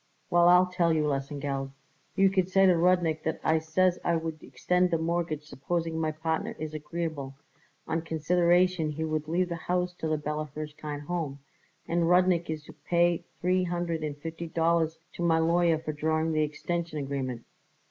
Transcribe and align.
"Well, 0.31 0.49
I'll 0.49 0.65
tell 0.65 0.91
you," 0.91 1.03
Lesengeld 1.05 1.67
said; 1.67 1.75
"you 2.19 2.31
could 2.31 2.49
say 2.49 2.65
to 2.65 2.73
Rudnik 2.73 3.21
that 3.21 3.39
I 3.43 3.59
says 3.59 3.99
I 4.03 4.15
would 4.15 4.41
extend 4.41 4.89
the 4.89 4.97
mortgage 4.97 5.43
supposing 5.43 5.99
my 5.99 6.11
partner 6.11 6.55
is 6.57 6.73
agreeable, 6.73 7.35
on 7.87 8.01
consideration 8.01 8.89
he 8.89 9.03
would 9.03 9.27
leave 9.27 9.47
the 9.49 9.55
house 9.67 9.93
to 9.99 10.07
the 10.07 10.17
Bella 10.17 10.49
Hirshkind 10.55 11.01
Home, 11.01 11.37
and 11.87 12.05
Rudnik 12.09 12.49
is 12.49 12.63
to 12.63 12.73
pay 12.73 13.25
three 13.41 13.63
hundred 13.65 14.03
and 14.03 14.17
fifty 14.17 14.47
dollars 14.47 14.97
to 15.13 15.21
my 15.21 15.37
lawyer 15.37 15.77
for 15.77 15.93
drawing 15.93 16.31
the 16.31 16.41
extension 16.41 16.97
agreement." 16.97 17.45